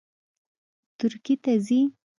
[0.97, 1.79] ترکیې ته ځي